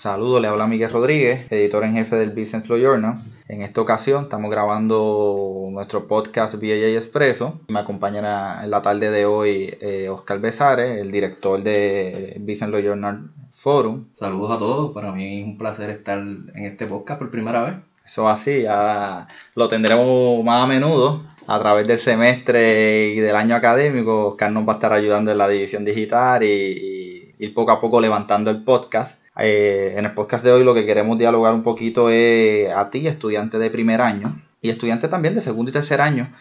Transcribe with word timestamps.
Saludos, 0.00 0.40
le 0.40 0.48
habla 0.48 0.66
Miguel 0.66 0.90
Rodríguez, 0.90 1.46
editor 1.52 1.84
en 1.84 1.92
jefe 1.92 2.16
del 2.16 2.30
Business 2.30 2.66
Law 2.70 2.78
Journal. 2.78 3.18
En 3.48 3.60
esta 3.60 3.82
ocasión 3.82 4.22
estamos 4.22 4.50
grabando 4.50 5.68
nuestro 5.70 6.08
podcast 6.08 6.54
BAA 6.54 6.96
Expreso. 6.96 7.60
Me 7.68 7.80
acompaña 7.80 8.64
en 8.64 8.70
la 8.70 8.80
tarde 8.80 9.10
de 9.10 9.26
hoy 9.26 9.76
eh, 9.78 10.08
Oscar 10.08 10.40
Besares, 10.40 11.02
el 11.02 11.12
director 11.12 11.62
de 11.62 12.34
Business 12.40 12.70
Law 12.70 12.80
Journal 12.80 13.30
Forum. 13.52 14.06
Saludos 14.14 14.52
a 14.52 14.58
todos, 14.58 14.92
para 14.92 15.12
mí 15.12 15.40
es 15.40 15.44
un 15.44 15.58
placer 15.58 15.90
estar 15.90 16.16
en 16.18 16.64
este 16.64 16.86
podcast 16.86 17.18
por 17.18 17.30
primera 17.30 17.62
vez. 17.64 17.74
Eso 18.02 18.26
así, 18.26 18.62
ya 18.62 19.28
lo 19.54 19.68
tendremos 19.68 20.42
más 20.42 20.64
a 20.64 20.66
menudo 20.66 21.22
a 21.46 21.58
través 21.58 21.86
del 21.86 21.98
semestre 21.98 23.08
y 23.08 23.20
del 23.20 23.36
año 23.36 23.54
académico. 23.54 24.28
Oscar 24.28 24.50
nos 24.50 24.66
va 24.66 24.72
a 24.72 24.76
estar 24.76 24.94
ayudando 24.94 25.30
en 25.30 25.36
la 25.36 25.46
división 25.46 25.84
digital 25.84 26.42
y, 26.42 27.34
ir 27.38 27.52
poco 27.52 27.72
a 27.72 27.80
poco 27.82 28.00
levantando 28.00 28.50
el 28.50 28.64
podcast. 28.64 29.19
Eh, 29.36 29.94
en 29.96 30.04
el 30.04 30.12
podcast 30.12 30.44
de 30.44 30.52
hoy 30.52 30.64
lo 30.64 30.74
que 30.74 30.84
queremos 30.84 31.18
dialogar 31.18 31.54
un 31.54 31.62
poquito 31.62 32.10
es 32.10 32.70
a 32.72 32.90
ti, 32.90 33.06
estudiante 33.06 33.58
de 33.58 33.70
primer 33.70 34.00
año 34.00 34.34
y 34.60 34.70
estudiante 34.70 35.08
también 35.08 35.34
de 35.34 35.40
segundo 35.42 35.70
y 35.70 35.72
tercer 35.72 36.00
año, 36.00 36.32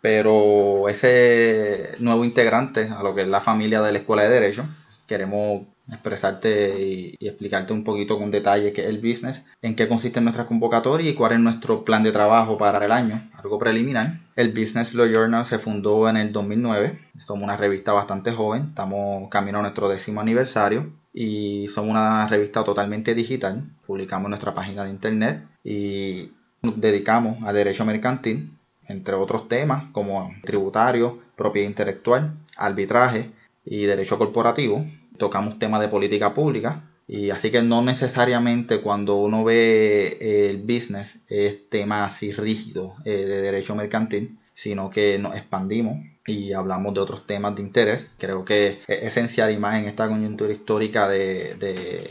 pero 0.00 0.88
ese 0.88 1.92
nuevo 1.98 2.24
integrante 2.24 2.88
a 2.88 3.02
lo 3.02 3.14
que 3.14 3.22
es 3.22 3.28
la 3.28 3.40
familia 3.40 3.82
de 3.82 3.92
la 3.92 3.98
Escuela 3.98 4.22
de 4.24 4.30
Derecho. 4.30 4.64
Queremos 5.06 5.62
expresarte 5.90 6.82
y, 6.82 7.16
explicarte 7.20 7.72
un 7.72 7.84
poquito 7.84 8.18
con 8.18 8.30
detalle 8.30 8.72
qué 8.72 8.82
es 8.82 8.88
el 8.88 8.98
business, 8.98 9.44
en 9.62 9.76
qué 9.76 9.88
consiste 9.88 10.20
nuestra 10.20 10.46
convocatoria 10.46 11.10
y 11.10 11.14
cuál 11.14 11.32
es 11.32 11.40
nuestro 11.40 11.84
plan 11.84 12.02
de 12.02 12.12
trabajo 12.12 12.58
para 12.58 12.84
el 12.84 12.92
año, 12.92 13.30
algo 13.34 13.58
preliminar. 13.58 14.18
El 14.34 14.50
Business 14.50 14.94
Law 14.94 15.06
Journal 15.06 15.44
se 15.44 15.58
fundó 15.58 16.08
en 16.08 16.16
el 16.16 16.32
2009, 16.32 16.98
somos 17.20 17.44
una 17.44 17.56
revista 17.56 17.92
bastante 17.92 18.32
joven, 18.32 18.66
estamos 18.70 19.28
camino 19.30 19.58
a 19.58 19.62
nuestro 19.62 19.88
décimo 19.88 20.20
aniversario 20.20 20.92
y 21.16 21.66
somos 21.68 21.90
una 21.90 22.28
revista 22.28 22.62
totalmente 22.62 23.14
digital, 23.14 23.64
publicamos 23.86 24.28
nuestra 24.28 24.54
página 24.54 24.84
de 24.84 24.90
internet 24.90 25.42
y 25.64 26.30
nos 26.60 26.78
dedicamos 26.78 27.38
a 27.44 27.54
derecho 27.54 27.86
mercantil, 27.86 28.52
entre 28.86 29.14
otros 29.14 29.48
temas 29.48 29.84
como 29.92 30.30
tributario, 30.44 31.18
propiedad 31.34 31.68
intelectual, 31.68 32.34
arbitraje 32.58 33.30
y 33.64 33.86
derecho 33.86 34.18
corporativo 34.18 34.84
tocamos 35.16 35.58
temas 35.58 35.80
de 35.80 35.88
política 35.88 36.34
pública. 36.34 36.84
Y 37.08 37.30
así 37.30 37.50
que 37.50 37.62
no 37.62 37.82
necesariamente 37.82 38.80
cuando 38.80 39.16
uno 39.16 39.44
ve 39.44 40.18
el 40.20 40.58
business 40.58 41.18
es 41.28 41.68
tema 41.70 42.04
así 42.04 42.32
rígido 42.32 42.94
eh, 43.04 43.24
de 43.24 43.40
derecho 43.42 43.74
mercantil, 43.74 44.38
sino 44.54 44.90
que 44.90 45.18
nos 45.18 45.36
expandimos 45.36 46.04
y 46.26 46.52
hablamos 46.52 46.94
de 46.94 47.00
otros 47.00 47.26
temas 47.26 47.54
de 47.54 47.62
interés. 47.62 48.06
Creo 48.18 48.44
que 48.44 48.80
es 48.86 49.02
esencial 49.02 49.50
y 49.52 49.58
más 49.58 49.76
en 49.76 49.86
esta 49.86 50.08
coyuntura 50.08 50.52
histórica 50.52 51.08
de, 51.08 51.54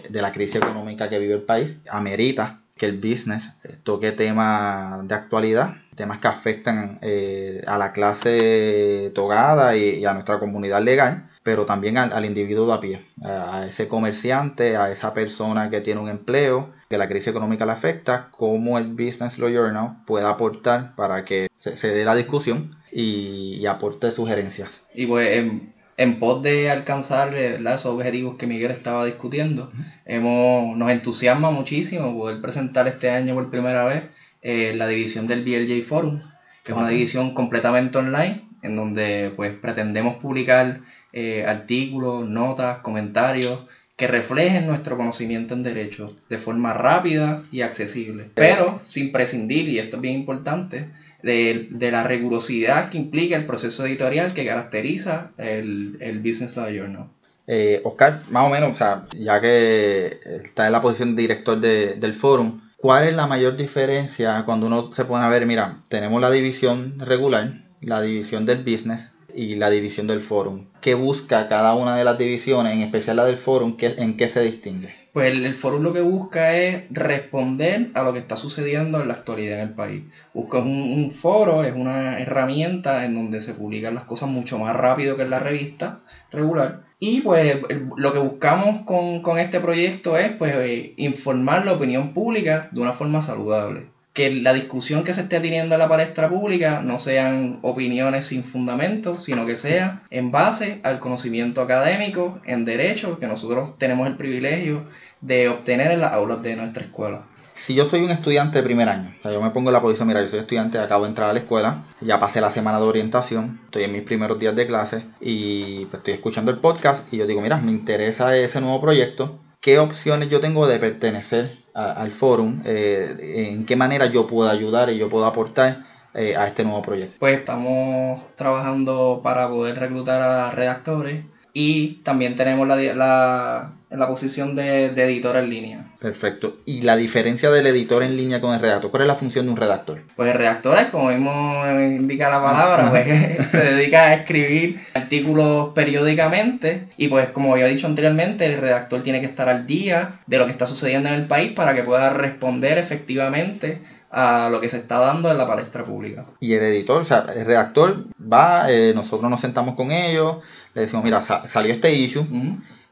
de, 0.10 0.22
la 0.22 0.32
crisis 0.32 0.56
económica 0.56 1.10
que 1.10 1.20
vive 1.20 1.36
el 1.36 1.44
país, 1.44 1.78
amerita 1.90 2.62
que 2.76 2.88
el 2.88 2.98
business 2.98 3.44
toque 3.84 4.12
temas 4.12 5.08
de 5.08 5.16
actualidad, 5.16 5.76
temas 5.96 6.20
que 6.20 6.28
afectan 6.28 7.00
eh, 7.02 7.64
a 7.68 7.78
la 7.78 7.94
clase 7.94 9.12
togada 9.16 9.78
y 9.78 10.04
a 10.06 10.14
nuestra 10.14 10.40
comunidad 10.40 10.82
legal 10.82 11.30
pero 11.46 11.68
también 11.68 12.00
al, 12.00 12.26
individuo 12.26 12.66
de 12.66 12.74
a 12.74 12.80
pie, 12.80 13.06
a, 13.24 13.68
ese 13.68 13.88
comerciante, 13.88 14.78
a 14.78 14.90
esa 14.90 15.14
persona 15.14 15.70
que 15.70 15.80
tiene 15.80 16.02
un 16.02 16.10
empleo, 16.10 16.74
que 16.90 16.98
la 16.98 17.08
crisis 17.08 17.28
económica 17.28 17.68
le 17.68 17.72
afecta, 17.72 18.30
cómo 18.32 18.80
el 18.80 18.88
Business 18.88 19.38
Law 19.38 19.50
Journal 19.50 19.98
puede 20.08 20.26
aportar 20.26 20.96
para 20.96 21.24
que 21.24 21.48
se, 21.60 21.88
dé 21.88 22.04
la 22.04 22.16
discusión 22.16 22.76
y, 22.96 23.66
aporte 23.66 24.10
sugerencias. 24.12 24.82
Y 24.94 25.06
pues 25.06 25.38
en, 25.38 25.74
en 25.98 26.18
pos 26.18 26.42
de 26.42 26.70
alcanzar 26.70 27.36
esos 27.36 27.86
objetivos 27.86 28.38
que 28.38 28.48
Miguel 28.48 28.72
estaba 28.72 29.06
discutiendo, 29.06 29.72
hemos, 30.06 30.78
nos 30.78 30.90
entusiasma 30.92 31.52
muchísimo 31.52 32.16
poder 32.18 32.42
presentar 32.42 32.88
este 32.88 33.10
año 33.10 33.34
por 33.34 33.50
primera 33.50 33.84
vez 33.86 34.06
eh, 34.42 34.74
la 34.76 34.88
división 34.88 35.28
del 35.28 35.44
BLJ 35.44 35.84
Forum, 35.86 36.22
que 36.64 36.72
es 36.72 36.78
una 36.78 36.90
división 36.90 37.34
completamente 37.34 37.98
online, 37.98 38.44
en 38.62 38.76
donde 38.78 39.32
pues 39.36 39.54
pretendemos 39.54 40.16
publicar 40.16 40.80
eh, 41.12 41.44
artículos, 41.46 42.26
notas, 42.28 42.80
comentarios 42.80 43.66
que 43.98 44.08
reflejen 44.08 44.68
nuestro 44.68 44.98
conocimiento 44.98 45.54
en 45.54 45.64
derecho 45.64 46.16
de 46.30 46.38
forma 46.38 46.74
rápida 46.74 47.44
y 47.52 47.62
accesible, 47.62 48.30
pero 48.34 48.80
sin 48.84 49.12
prescindir, 49.12 49.70
y 49.70 49.80
esto 49.80 49.98
es 49.98 50.02
bien 50.02 50.16
importante, 50.16 50.90
de, 51.26 51.92
la 51.92 52.04
rigurosidad 52.04 52.90
que 52.90 52.98
implica 52.98 53.36
el 53.36 53.46
proceso 53.46 53.86
editorial 53.86 54.34
que 54.34 54.46
caracteriza 54.46 55.32
el, 55.38 55.98
el 56.00 56.20
Business 56.20 56.56
Law 56.56 56.70
Journal. 56.70 57.08
Eh, 57.48 57.82
Oscar, 57.84 58.22
más 58.30 58.46
o 58.46 58.50
menos, 58.50 58.72
o 58.72 58.76
sea, 58.76 59.06
ya 59.18 59.40
que 59.42 60.20
está 60.44 60.68
en 60.68 60.72
la 60.72 60.82
posición 60.82 61.16
de 61.16 61.22
director 61.22 61.60
del 61.60 62.14
forum, 62.14 62.62
¿cuál 62.78 63.08
es 63.08 63.16
la 63.16 63.28
mayor 63.28 63.58
diferencia 63.58 64.44
cuando 64.46 64.68
uno 64.68 64.92
se 64.94 65.06
pone 65.06 65.26
a 65.26 65.30
ver, 65.30 65.46
mira, 65.46 65.80
tenemos 65.90 66.22
la 66.22 66.32
división 66.32 67.00
regular, 67.00 67.62
la 67.82 68.02
división 68.02 68.46
del 68.46 68.64
business, 68.64 69.10
y 69.36 69.56
la 69.56 69.70
división 69.70 70.08
del 70.08 70.22
forum. 70.22 70.66
¿Qué 70.82 70.94
busca 70.94 71.48
cada 71.48 71.74
una 71.74 71.98
de 71.98 72.04
las 72.04 72.18
divisiones, 72.18 72.74
en 72.74 72.82
especial 72.82 73.18
la 73.18 73.26
del 73.26 73.38
forum, 73.38 73.76
en 73.80 74.18
qué 74.18 74.30
se 74.30 74.42
distingue? 74.42 74.94
Pues 75.14 75.32
el, 75.34 75.56
forum 75.56 75.82
lo 75.82 75.94
que 75.94 76.02
busca 76.02 76.58
es 76.58 76.84
responder 76.90 77.92
a 77.94 78.04
lo 78.04 78.14
que 78.14 78.20
está 78.20 78.36
sucediendo 78.36 79.02
en 79.02 79.08
la 79.08 79.14
actualidad 79.14 79.62
en 79.62 79.70
el 79.70 79.74
país. 79.74 80.04
Busca 80.34 80.60
un, 80.60 80.68
un 80.68 81.12
foro, 81.12 81.64
es 81.64 81.74
una 81.74 82.20
herramienta 82.20 83.06
en 83.06 83.16
donde 83.16 83.42
se 83.42 83.54
publican 83.54 83.96
las 83.96 84.04
cosas 84.04 84.30
mucho 84.30 84.60
más 84.60 84.76
rápido 84.76 85.16
que 85.16 85.24
en 85.24 85.30
la 85.30 85.40
revista 85.40 86.00
regular. 86.32 86.86
Y 87.00 87.22
pues 87.22 87.58
lo 87.98 88.14
que 88.14 88.20
buscamos 88.20 88.82
con, 88.86 89.40
este 89.40 89.60
proyecto 89.60 90.18
es 90.18 90.32
pues 90.32 90.54
eh, 90.56 90.94
informar 90.98 91.66
la 91.66 91.74
opinión 91.74 92.14
pública 92.14 92.70
de 92.72 92.82
una 92.82 92.94
forma 92.94 93.22
saludable 93.22 93.95
que 94.16 94.32
la 94.32 94.54
discusión 94.54 95.04
que 95.04 95.14
se 95.14 95.22
esté 95.22 95.42
teniendo 95.42 95.76
en 95.76 95.80
la 95.80 95.90
palestra 95.90 96.30
pública 96.30 96.82
no 96.82 97.00
sean 97.00 97.60
opiniones 97.62 98.26
sin 98.26 98.46
fundamento, 98.46 99.14
sino 99.14 99.46
que 99.46 99.58
sea 99.58 100.04
en 100.10 100.32
base 100.32 100.80
al 100.84 101.00
conocimiento 101.00 101.62
académico 101.62 102.40
en 102.46 102.64
derecho 102.64 103.20
que 103.20 103.28
nosotros 103.28 103.78
tenemos 103.78 104.08
el 104.08 104.16
privilegio 104.16 104.86
de 105.20 105.50
obtener 105.50 105.92
en 105.92 106.00
las 106.00 106.14
aulas 106.14 106.42
de 106.42 106.56
nuestra 106.56 106.84
escuela. 106.84 107.24
Si 107.56 107.74
yo 107.74 107.90
soy 107.90 108.06
un 108.06 108.12
estudiante 108.12 108.60
de 108.60 108.64
primer 108.64 108.88
año, 108.88 109.14
o 109.20 109.22
sea, 109.22 109.34
yo 109.34 109.42
me 109.42 109.50
pongo 109.50 109.70
en 109.70 109.74
la 109.74 109.82
posición, 109.82 110.08
mira, 110.08 110.22
yo 110.22 110.30
soy 110.30 110.40
estudiante, 110.40 110.80
acabo 110.80 111.04
de 111.04 111.10
entrar 111.10 111.30
a 111.30 111.34
la 111.34 111.40
escuela, 111.40 111.84
ya 112.00 112.18
pasé 112.18 112.40
la 112.40 112.52
semana 112.52 112.80
de 112.80 112.86
orientación, 112.86 113.60
estoy 113.66 113.84
en 113.84 113.92
mis 113.92 114.04
primeros 114.04 114.40
días 114.40 114.56
de 114.56 114.66
clase 114.66 115.04
y 115.20 115.86
pues, 115.86 115.96
estoy 115.96 116.14
escuchando 116.14 116.52
el 116.52 116.60
podcast 116.60 117.12
y 117.14 117.18
yo 117.18 117.28
digo, 117.28 117.42
mira, 117.42 117.58
me 117.58 117.72
interesa 117.72 118.34
ese 118.38 118.62
nuevo 118.62 118.80
proyecto, 118.80 119.40
¿qué 119.66 119.80
opciones 119.80 120.30
yo 120.30 120.40
tengo 120.42 120.68
de 120.68 120.78
pertenecer 120.78 121.58
al 121.74 122.12
forum, 122.12 122.62
eh, 122.66 123.50
en 123.50 123.66
qué 123.66 123.76
manera 123.76 124.06
yo 124.06 124.28
puedo 124.28 124.48
ayudar 124.48 124.92
y 124.92 124.98
yo 125.00 125.10
puedo 125.10 125.26
aportar 125.26 125.80
eh, 126.14 126.36
a 126.38 126.46
este 126.46 126.64
nuevo 126.64 126.84
proyecto. 126.84 127.16
Pues 127.20 127.40
estamos 127.40 128.22
trabajando 128.36 129.22
para 129.24 129.50
poder 129.50 129.80
reclutar 129.80 130.22
a 130.22 130.52
redactores 130.52 131.26
y 131.52 131.96
también 132.04 132.36
tenemos 132.36 132.68
la, 132.68 132.76
la, 132.76 133.74
la 133.90 134.08
posición 134.08 134.56
de, 134.56 134.88
editor 134.88 135.36
en 135.38 135.50
línea. 135.50 135.86
Perfecto. 136.00 136.58
¿Y 136.66 136.82
la 136.82 136.96
diferencia 136.96 137.50
del 137.50 137.68
editor 137.68 138.04
en 138.04 138.18
línea 138.18 138.42
con 138.42 138.54
el 138.54 138.60
redactor? 138.60 138.92
¿Cuál 138.92 139.04
es 139.04 139.08
la 139.08 139.16
función 139.16 139.46
de 139.46 139.52
un 139.52 139.58
redactor? 139.58 140.02
Pues 140.16 140.32
el 140.32 140.38
redactor 140.38 140.78
es, 140.78 140.86
como 140.88 141.10
mismo 141.10 141.64
indica 141.80 142.30
la 142.30 142.42
palabra, 142.42 142.90
pues, 142.90 143.06
se 143.52 143.58
dedica 143.58 144.04
a 144.04 144.14
escribir 144.16 144.82
artículos 144.94 145.74
periódicamente 145.74 146.88
y 146.98 147.08
pues 147.08 147.30
como 147.30 147.54
había 147.54 147.68
dicho 147.68 147.88
anteriormente, 147.88 148.46
el 148.46 148.60
redactor 148.60 149.04
tiene 149.04 149.20
que 149.20 149.26
estar 149.26 149.50
al 149.50 149.68
día 149.68 150.20
de 150.28 150.38
lo 150.38 150.46
que 150.46 150.52
está 150.52 150.66
sucediendo 150.66 151.10
en 151.10 151.16
el 151.16 151.28
país 151.28 151.52
para 151.52 151.76
que 151.76 151.84
pueda 151.84 152.10
responder 152.10 152.78
efectivamente 152.78 153.82
a 154.12 154.50
lo 154.50 154.62
que 154.62 154.70
se 154.70 154.78
está 154.78 155.00
dando 155.00 155.30
en 155.30 155.38
la 155.38 155.46
palestra 155.46 155.84
pública. 155.84 156.26
Y 156.40 156.54
el 156.54 156.64
editor, 156.64 157.02
o 157.02 157.06
sea, 157.06 157.26
el 157.36 157.46
redactor 157.46 158.06
va, 158.18 158.72
eh, 158.72 158.94
nosotros 158.96 159.30
nos 159.30 159.42
sentamos 159.42 159.76
con 159.76 159.92
ellos, 159.92 160.38
le 160.74 160.82
decimos, 160.82 161.04
mira, 161.04 161.22
salió 161.22 161.74
este 161.74 161.94
issue, 161.94 162.26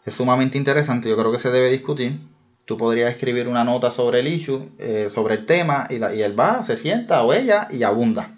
es 0.06 0.14
sumamente 0.14 0.58
interesante, 0.58 1.10
yo 1.10 1.18
creo 1.18 1.32
que 1.32 1.40
se 1.40 1.52
debe 1.52 1.70
discutir. 1.72 2.20
Tú 2.66 2.78
podrías 2.78 3.12
escribir 3.12 3.48
una 3.48 3.64
nota 3.64 3.92
sobre 3.92 4.22
el 4.22 4.28
issue, 4.28 4.70
eh, 4.80 5.10
sobre 5.14 5.36
el 5.36 5.46
tema, 5.46 5.88
y, 5.90 6.00
la, 6.00 6.16
y 6.16 6.22
él 6.22 6.38
va, 6.40 6.64
se 6.64 6.78
sienta 6.78 7.24
o 7.24 7.34
ella 7.34 7.68
y 7.72 7.84
abunda. 7.84 8.38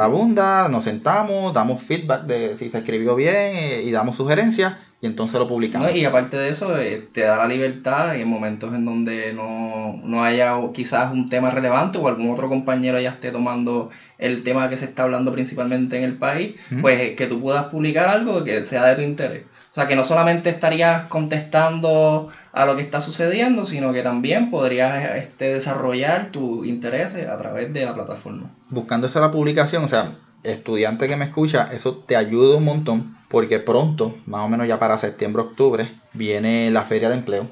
Abunda, 0.00 0.68
nos 0.68 0.84
sentamos, 0.84 1.52
damos 1.52 1.82
feedback 1.82 2.22
de 2.22 2.56
si 2.56 2.70
se 2.70 2.78
escribió 2.78 3.14
bien 3.14 3.56
eh, 3.56 3.82
y 3.82 3.90
damos 3.92 4.16
sugerencias 4.16 4.74
y 5.02 5.06
entonces 5.06 5.38
lo 5.38 5.48
publicamos. 5.48 5.94
y 5.94 6.04
aparte 6.04 6.36
de 6.36 6.50
eso, 6.50 6.78
eh, 6.78 7.08
te 7.12 7.22
da 7.22 7.38
la 7.38 7.48
libertad 7.48 8.16
y 8.16 8.20
en 8.20 8.28
momentos 8.28 8.74
en 8.74 8.84
donde 8.84 9.32
no, 9.32 9.98
no, 10.04 10.22
haya 10.22 10.56
quizás 10.74 11.12
un 11.12 11.28
tema 11.28 11.50
relevante 11.50 11.98
o 11.98 12.06
algún 12.06 12.30
otro 12.30 12.48
compañero 12.50 13.00
ya 13.00 13.10
esté 13.10 13.30
tomando 13.30 13.90
el 14.18 14.42
tema 14.42 14.68
que 14.68 14.76
se 14.76 14.84
está 14.84 15.04
hablando 15.04 15.32
principalmente 15.32 15.96
en 15.96 16.04
el 16.04 16.18
país, 16.18 16.56
pues 16.82 17.16
que 17.16 17.26
tú 17.26 17.40
puedas 17.40 17.66
publicar 17.66 18.10
algo 18.10 18.44
que 18.44 18.64
sea 18.66 18.84
de 18.86 18.96
tu 18.96 19.02
interés. 19.02 19.44
O 19.70 19.74
sea, 19.74 19.86
que 19.86 19.94
no 19.96 20.04
solamente 20.04 20.50
estarías 20.50 21.04
contestando 21.04 22.28
a 22.52 22.66
lo 22.66 22.74
que 22.74 22.82
está 22.82 23.00
sucediendo, 23.00 23.64
sino 23.64 23.92
que 23.92 24.02
también 24.02 24.50
podrías 24.50 25.16
este, 25.16 25.54
desarrollar 25.54 26.30
tus 26.32 26.66
intereses 26.66 27.28
a 27.28 27.38
través 27.38 27.72
de 27.72 27.84
la 27.84 27.94
plataforma. 27.94 28.50
Buscando 28.68 29.06
esa 29.06 29.20
la 29.20 29.30
publicación, 29.30 29.84
o 29.84 29.88
sea, 29.88 30.12
estudiante 30.42 31.06
que 31.06 31.16
me 31.16 31.26
escucha, 31.26 31.68
eso 31.72 31.94
te 31.94 32.16
ayuda 32.16 32.56
un 32.56 32.64
montón, 32.64 33.16
porque 33.30 33.60
pronto, 33.60 34.16
más 34.26 34.44
o 34.44 34.48
menos 34.48 34.66
ya 34.66 34.80
para 34.80 34.98
septiembre, 34.98 35.42
octubre, 35.42 35.88
viene 36.12 36.70
la 36.72 36.82
feria 36.82 37.08
de 37.08 37.14
empleo. 37.14 37.46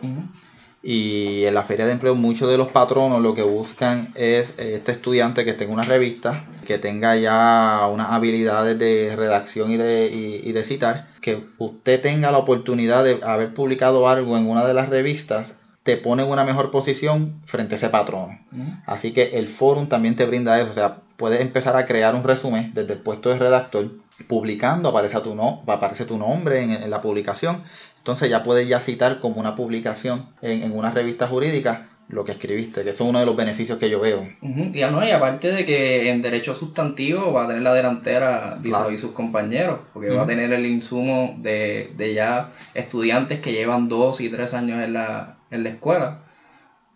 Y 0.82 1.44
en 1.44 1.54
la 1.54 1.62
feria 1.62 1.86
de 1.86 1.92
empleo 1.92 2.16
muchos 2.16 2.50
de 2.50 2.58
los 2.58 2.68
patronos 2.68 3.22
lo 3.22 3.34
que 3.34 3.42
buscan 3.42 4.08
es 4.16 4.52
este 4.58 4.92
estudiante 4.92 5.44
que 5.44 5.52
tenga 5.52 5.72
una 5.72 5.84
revista, 5.84 6.44
que 6.66 6.78
tenga 6.78 7.16
ya 7.16 7.88
unas 7.92 8.10
habilidades 8.10 8.76
de 8.78 9.14
redacción 9.14 9.70
y 9.70 9.76
de, 9.76 10.42
y, 10.44 10.50
de 10.50 10.64
citar, 10.64 11.08
que 11.20 11.44
usted 11.58 12.02
tenga 12.02 12.32
la 12.32 12.38
oportunidad 12.38 13.04
de 13.04 13.20
haber 13.22 13.54
publicado 13.54 14.08
algo 14.08 14.36
en 14.36 14.48
una 14.48 14.66
de 14.66 14.74
las 14.74 14.88
revistas 14.88 15.52
te 15.84 15.96
pone 15.96 16.22
en 16.22 16.28
una 16.28 16.44
mejor 16.44 16.70
posición 16.70 17.40
frente 17.46 17.76
a 17.76 17.78
ese 17.78 17.88
patrono. 17.88 18.38
Así 18.84 19.12
que 19.12 19.38
el 19.38 19.48
forum 19.48 19.86
también 19.86 20.16
te 20.16 20.26
brinda 20.26 20.60
eso, 20.60 20.72
o 20.72 20.74
sea, 20.74 20.98
puedes 21.16 21.40
empezar 21.40 21.76
a 21.76 21.86
crear 21.86 22.14
un 22.14 22.24
resumen 22.24 22.72
desde 22.74 22.94
el 22.94 22.98
puesto 22.98 23.30
de 23.30 23.38
redactor, 23.38 23.88
publicando, 24.26 24.88
aparece 24.88 25.20
tu, 25.20 25.34
no, 25.34 25.62
aparece 25.66 26.04
tu 26.04 26.18
nombre 26.18 26.62
en, 26.62 26.90
la 26.90 27.00
publicación, 27.00 27.62
entonces 27.98 28.30
ya 28.30 28.42
puedes 28.42 28.66
ya 28.68 28.80
citar 28.80 29.20
como 29.20 29.40
una 29.40 29.54
publicación 29.54 30.30
en, 30.42 30.72
una 30.72 30.90
revista 30.90 31.28
jurídica 31.28 31.86
lo 32.08 32.24
que 32.24 32.32
escribiste, 32.32 32.84
que 32.84 32.90
eso 32.90 33.04
es 33.04 33.10
uno 33.10 33.20
de 33.20 33.26
los 33.26 33.36
beneficios 33.36 33.78
que 33.78 33.90
yo 33.90 34.00
veo. 34.00 34.26
y, 34.40 34.80
no, 34.80 35.06
y 35.06 35.10
aparte 35.10 35.52
de 35.52 35.66
que 35.66 36.08
en 36.08 36.22
derecho 36.22 36.54
sustantivo 36.54 37.34
va 37.34 37.44
a 37.44 37.48
tener 37.48 37.62
la 37.62 37.74
delantera 37.74 38.56
vis 38.58 38.74
a 38.74 38.96
sus 38.96 39.12
compañeros, 39.12 39.80
porque 39.92 40.08
va 40.08 40.22
a 40.22 40.26
tener 40.26 40.50
el 40.54 40.64
insumo 40.64 41.36
de, 41.38 41.92
de, 41.98 42.14
ya 42.14 42.48
estudiantes 42.72 43.40
que 43.40 43.52
llevan 43.52 43.90
dos 43.90 44.22
y 44.22 44.30
tres 44.30 44.54
años 44.54 44.82
en 44.82 44.94
la, 44.94 45.36
en 45.50 45.64
la 45.64 45.68
escuela. 45.68 46.20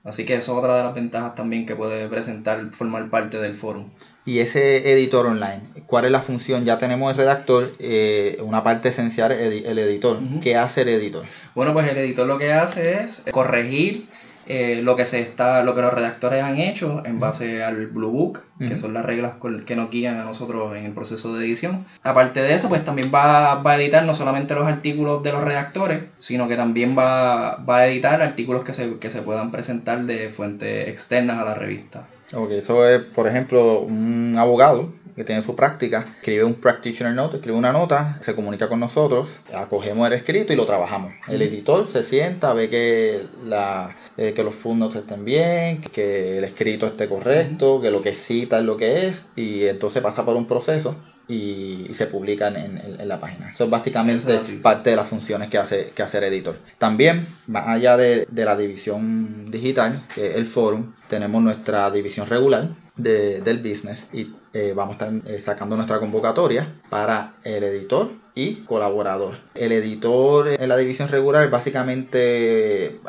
Así 0.03 0.25
que 0.25 0.35
eso 0.35 0.53
es 0.53 0.59
otra 0.59 0.79
de 0.79 0.83
las 0.83 0.95
ventajas 0.95 1.35
también 1.35 1.67
que 1.67 1.77
puede 1.77 2.09
presentar 2.09 2.71
formar 2.73 3.11
parte 3.11 3.39
del 3.39 3.55
foro 3.55 3.85
y 4.25 4.39
ese 4.39 4.93
editor 4.93 5.27
online. 5.27 5.63
¿Cuál 5.87 6.05
es 6.05 6.13
la 6.13 6.21
función? 6.21 6.65
Ya 6.65 6.79
tenemos 6.79 7.11
el 7.13 7.19
redactor, 7.19 7.73
eh, 7.79 8.39
una 8.41 8.63
parte 8.63 8.91
esencial, 8.91 9.33
el, 9.33 9.79
editor. 9.79 10.19
¿Qué 10.41 10.57
hace 10.57 10.83
el 10.83 10.89
editor? 10.89 11.25
Bueno, 11.55 11.73
pues 11.73 11.91
el 11.91 11.99
editor 11.99 12.27
lo 12.27 12.39
que 12.39 12.53
hace 12.53 13.03
es 13.03 13.25
corregir 13.31 14.07
eh, 14.47 14.81
lo 14.83 14.97
que 14.97 15.07
se 15.07 15.21
está, 15.21 15.63
lo 15.63 15.75
que 15.75 15.83
los 15.83 15.95
redactores 15.95 16.43
han 16.43 16.59
hecho 16.59 17.05
en 17.07 17.21
base 17.21 17.63
al 17.63 17.87
Blue 17.87 18.11
Book, 18.11 18.43
que 18.59 18.77
son 18.77 18.95
las 18.95 19.05
reglas 19.05 19.35
que 19.67 19.77
nos 19.77 19.91
guían 19.91 20.19
a 20.19 20.25
nosotros 20.25 20.77
en 20.77 20.85
el 20.85 20.93
proceso 20.93 21.35
de 21.35 21.45
edición. 21.45 21.85
Aparte 22.03 22.41
de 22.41 22.55
eso, 22.55 22.69
pues 22.69 22.85
también 22.85 23.11
va, 23.13 23.57
va 23.57 23.73
a 23.73 23.77
editar 23.77 24.05
no 24.05 24.15
solamente 24.15 24.55
los 24.55 24.67
artículos 24.67 25.23
de 25.23 25.33
los 25.33 25.43
redactores, 25.45 26.05
sino 26.19 26.49
que 26.49 26.57
también 26.57 26.97
va, 26.97 27.57
va 27.57 27.79
a 27.79 27.87
editar 27.89 28.23
artículos 28.23 28.63
que 28.63 28.75
se, 28.75 28.99
que 28.99 29.11
se 29.11 29.23
puedan 29.23 29.51
presentar 29.51 30.03
de 30.05 30.31
fuentes 30.31 30.89
externas 30.89 31.39
a 31.39 31.45
la 31.45 31.55
revista. 31.55 32.07
Ok, 32.35 32.51
eso 32.53 32.89
es, 32.89 33.03
por 33.03 33.27
ejemplo, 33.27 33.81
un 33.81 34.37
abogado 34.39 34.89
que 35.15 35.25
tiene 35.25 35.43
su 35.43 35.55
práctica, 35.55 36.05
escribe 36.19 36.45
un 36.45 36.55
practitioner 36.55 37.15
note, 37.15 37.37
escribe 37.37 37.57
una 37.57 37.73
nota, 37.73 38.19
se 38.23 38.35
comunica 38.35 38.69
con 38.69 38.81
nosotros, 38.81 39.31
acogemos 39.55 40.07
el 40.07 40.15
escrito 40.15 40.53
y 40.53 40.57
lo 40.57 40.67
trabajamos. 40.67 41.13
El 41.29 41.43
editor 41.43 41.91
se 41.91 42.03
sienta, 42.03 42.53
ve 42.55 42.71
que, 42.71 43.27
la, 43.45 43.97
eh, 44.17 44.33
que 44.35 44.43
los 44.43 44.55
fondos 44.55 44.95
estén 44.95 45.25
bien, 45.25 45.83
que 45.83 46.39
el 46.39 46.45
escrito 46.45 46.87
esté 46.87 47.09
correcto, 47.09 47.81
que 47.81 47.91
lo 47.91 48.03
que 48.03 48.15
cita 48.15 48.59
es 48.59 48.65
lo 48.65 48.77
que 48.77 49.09
es, 49.09 49.25
y 49.37 49.67
entonces 49.67 50.03
pasa 50.03 50.25
por 50.25 50.37
un 50.37 50.47
proceso 50.47 50.97
y, 51.29 51.87
se 51.95 52.07
publican 52.07 52.57
en, 52.57 53.09
la 53.09 53.21
página. 53.21 53.51
Eso 53.53 53.65
es 53.65 53.71
básicamente 53.71 54.39
parte 54.63 54.91
de 54.91 54.97
las 54.97 55.09
funciones 55.09 55.51
que 55.51 55.59
hace, 55.59 55.93
que 55.95 56.03
hace 56.03 56.19
el 56.19 56.25
editor. 56.25 56.59
También, 56.79 57.27
más 57.47 57.69
allá 57.69 57.97
de, 57.97 58.27
la 58.31 58.57
división 58.57 59.51
digital, 59.51 60.03
que 60.15 60.31
es 60.31 60.37
el 60.37 60.47
forum, 60.47 60.95
tenemos 61.09 61.43
nuestra 61.43 61.91
división 61.91 62.27
regular 62.29 62.71
del 62.97 63.59
business 63.59 64.07
y 64.13 64.33
eh, 64.55 64.75
vamos 64.75 65.01
a 65.01 65.07
estar 65.07 65.33
eh, 65.33 65.41
sacando 65.41 65.77
nuestra 65.77 65.99
convocatoria 65.99 66.69
para 66.91 67.35
el 67.43 67.65
editor 67.65 68.11
y 68.35 68.57
colaborador. 68.65 69.37
El 69.55 69.73
editor 69.73 70.49
en 70.49 70.69
la 70.69 70.77
división 70.77 71.09
regular 71.09 71.49
básicamente 71.49 73.01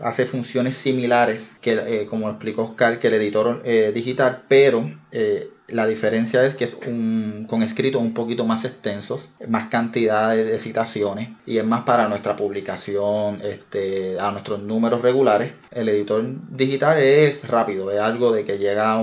hace 0.00 0.26
funciones 0.26 0.76
similares 0.76 1.48
que, 1.60 1.72
eh, 1.72 2.06
como 2.06 2.30
explicó 2.30 2.62
Oscar, 2.62 3.00
que 3.00 3.08
el 3.08 3.14
editor 3.14 3.62
digital, 3.92 4.42
pero 4.48 4.88
la 5.72 5.86
diferencia 5.86 6.44
es 6.44 6.54
que 6.54 6.64
es 6.64 6.76
un, 6.86 7.46
con 7.48 7.62
escritos 7.62 8.02
un 8.02 8.12
poquito 8.12 8.44
más 8.44 8.64
extensos, 8.64 9.28
más 9.48 9.68
cantidad 9.68 10.36
de, 10.36 10.58
citaciones 10.58 11.30
y 11.46 11.58
es 11.58 11.64
más 11.64 11.84
para 11.84 12.08
nuestra 12.08 12.36
publicación, 12.36 13.40
este, 13.42 14.20
a 14.20 14.30
nuestros 14.30 14.60
números 14.62 15.02
regulares. 15.02 15.52
El 15.70 15.88
editor 15.88 16.24
digital 16.50 16.98
es 16.98 17.40
rápido, 17.48 17.90
es 17.90 18.00
algo 18.00 18.32
de 18.32 18.44
que 18.44 18.58
llega 18.58 18.98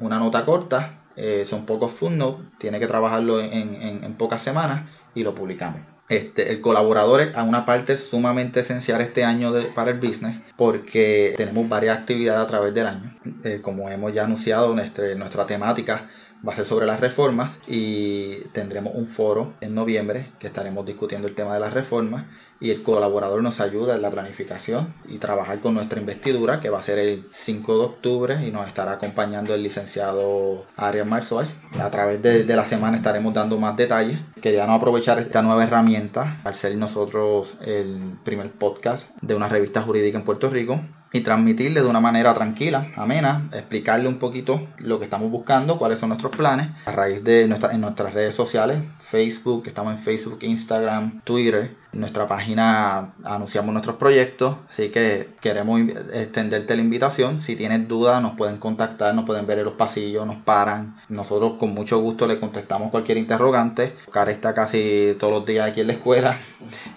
una 0.00 0.18
nota 0.18 0.44
corta, 0.44 0.94
eh, 1.16 1.46
son 1.48 1.66
pocos 1.66 1.92
footnotes, 1.92 2.46
tiene 2.58 2.78
que 2.78 2.86
trabajarlo 2.86 3.40
en 3.40 4.14
pocas 4.14 4.42
semanas 4.42 4.88
y 5.14 5.22
lo 5.22 5.34
publicamos. 5.34 5.80
Este, 6.08 6.50
el 6.50 6.62
colaborador 6.62 7.20
es 7.20 7.36
una 7.36 7.66
parte 7.66 7.98
sumamente 7.98 8.60
esencial 8.60 9.02
este 9.02 9.24
año 9.24 9.52
para 9.74 9.90
el 9.90 9.98
business 9.98 10.40
porque 10.56 11.34
tenemos 11.36 11.68
varias 11.68 11.98
actividades 11.98 12.42
a 12.42 12.46
través 12.46 12.72
del 12.72 12.86
año. 12.86 13.14
Eh, 13.44 13.60
como 13.60 13.90
hemos 13.90 14.14
ya 14.14 14.24
anunciado, 14.24 14.74
nuestra, 14.74 15.14
nuestra 15.16 15.46
temática 15.46 16.06
va 16.46 16.52
a 16.52 16.56
ser 16.56 16.66
sobre 16.66 16.86
las 16.86 17.00
reformas 17.00 17.58
y 17.66 18.36
tendremos 18.52 18.94
un 18.94 19.06
foro 19.06 19.54
en 19.60 19.74
noviembre 19.74 20.26
que 20.38 20.46
estaremos 20.46 20.84
discutiendo 20.86 21.28
el 21.28 21.34
tema 21.34 21.54
de 21.54 21.60
las 21.60 21.72
reformas 21.72 22.26
y 22.60 22.70
el 22.70 22.82
colaborador 22.82 23.42
nos 23.42 23.60
ayuda 23.60 23.94
en 23.94 24.02
la 24.02 24.10
planificación 24.10 24.92
y 25.06 25.18
trabajar 25.18 25.60
con 25.60 25.74
nuestra 25.74 26.00
investidura 26.00 26.60
que 26.60 26.70
va 26.70 26.80
a 26.80 26.82
ser 26.82 26.98
el 26.98 27.28
5 27.32 27.78
de 27.78 27.84
octubre 27.84 28.46
y 28.46 28.50
nos 28.50 28.66
estará 28.66 28.92
acompañando 28.92 29.54
el 29.54 29.62
licenciado 29.62 30.64
Ariel 30.76 31.06
Marzoal. 31.06 31.46
A 31.80 31.90
través 31.90 32.20
de, 32.20 32.44
de, 32.44 32.56
la 32.56 32.66
semana 32.66 32.96
estaremos 32.96 33.32
dando 33.32 33.58
más 33.58 33.76
detalles. 33.76 34.18
Queríamos 34.42 34.76
aprovechar 34.76 35.18
esta 35.20 35.40
nueva 35.40 35.64
herramienta 35.64 36.40
al 36.42 36.56
ser 36.56 36.76
nosotros 36.76 37.54
el 37.60 38.18
primer 38.24 38.50
podcast 38.50 39.06
de 39.20 39.34
una 39.34 39.48
revista 39.48 39.82
jurídica 39.82 40.18
en 40.18 40.24
Puerto 40.24 40.50
Rico 40.50 40.80
y 41.12 41.20
transmitirle 41.20 41.80
de 41.80 41.86
una 41.86 42.00
manera 42.00 42.34
tranquila, 42.34 42.88
amena, 42.96 43.48
explicarle 43.52 44.08
un 44.08 44.18
poquito 44.18 44.66
lo 44.78 44.98
que 44.98 45.04
estamos 45.04 45.30
buscando, 45.30 45.78
cuáles 45.78 45.98
son 45.98 46.10
nuestros 46.10 46.36
planes, 46.36 46.68
a 46.84 46.92
raíz 46.92 47.24
de 47.24 47.48
nuestra, 47.48 47.72
en 47.72 47.80
nuestras 47.80 48.12
redes 48.12 48.34
sociales, 48.34 48.78
Facebook, 49.10 49.64
estamos 49.66 49.94
en 49.94 50.00
Facebook, 50.00 50.38
Instagram, 50.42 51.22
Twitter, 51.22 51.70
en 51.94 52.00
nuestra 52.00 52.28
página 52.28 53.14
anunciamos 53.24 53.72
nuestros 53.72 53.96
proyectos, 53.96 54.56
así 54.68 54.90
que 54.90 55.30
queremos 55.40 55.80
extenderte 56.12 56.76
la 56.76 56.82
invitación, 56.82 57.40
si 57.40 57.56
tienes 57.56 57.88
dudas 57.88 58.20
nos 58.20 58.36
pueden 58.36 58.58
contactar, 58.58 59.14
nos 59.14 59.24
pueden 59.24 59.46
ver 59.46 59.60
en 59.60 59.64
los 59.64 59.74
pasillos, 59.74 60.26
nos 60.26 60.36
paran, 60.36 61.00
nosotros 61.08 61.54
con 61.58 61.72
mucho 61.72 62.00
gusto 62.00 62.26
le 62.26 62.38
contestamos 62.38 62.90
cualquier 62.90 63.16
interrogante, 63.16 63.94
Oscar 64.06 64.28
está 64.28 64.52
casi 64.52 65.16
todos 65.18 65.32
los 65.32 65.46
días 65.46 65.70
aquí 65.70 65.80
en 65.80 65.86
la 65.86 65.94
escuela, 65.94 66.36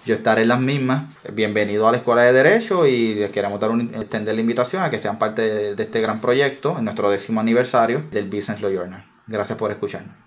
yo 0.04 0.14
estaré 0.14 0.42
en 0.42 0.48
las 0.48 0.60
mismas, 0.60 1.04
bienvenido 1.32 1.88
a 1.88 1.92
la 1.92 1.98
Escuela 1.98 2.24
de 2.24 2.34
Derecho 2.34 2.86
y 2.86 3.14
les 3.14 3.30
queremos 3.30 3.58
dar 3.58 3.70
un 3.70 3.94
extender 3.94 4.34
la 4.34 4.40
invitación 4.42 4.82
a 4.82 4.90
que 4.90 4.98
sean 4.98 5.18
parte 5.18 5.74
de, 5.74 5.82
este 5.82 6.02
gran 6.02 6.20
proyecto 6.20 6.76
en 6.76 6.84
nuestro 6.84 7.08
décimo 7.08 7.40
aniversario 7.40 8.02
del 8.10 8.26
Business 8.26 8.60
Law 8.60 8.70
Journal. 8.70 9.02
Gracias 9.26 9.56
por 9.56 9.70
escucharnos. 9.70 10.14